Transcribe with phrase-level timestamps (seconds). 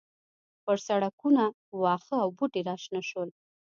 [0.63, 1.45] پر سړکونو
[1.81, 3.29] واښه او بوټي راشنه شول.